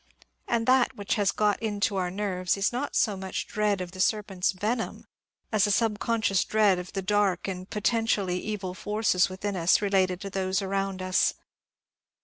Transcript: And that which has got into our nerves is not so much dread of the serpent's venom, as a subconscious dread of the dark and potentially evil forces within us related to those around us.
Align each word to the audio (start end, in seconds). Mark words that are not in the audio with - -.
And 0.47 0.65
that 0.65 0.95
which 0.95 1.13
has 1.13 1.31
got 1.31 1.61
into 1.61 1.95
our 1.97 2.09
nerves 2.09 2.57
is 2.57 2.73
not 2.73 2.95
so 2.95 3.15
much 3.15 3.45
dread 3.45 3.81
of 3.81 3.91
the 3.91 3.99
serpent's 3.99 4.51
venom, 4.51 5.05
as 5.51 5.67
a 5.67 5.71
subconscious 5.71 6.43
dread 6.43 6.79
of 6.79 6.93
the 6.93 7.03
dark 7.03 7.47
and 7.47 7.69
potentially 7.69 8.39
evil 8.39 8.73
forces 8.73 9.29
within 9.29 9.55
us 9.55 9.79
related 9.79 10.19
to 10.21 10.31
those 10.31 10.59
around 10.59 11.03
us. 11.03 11.35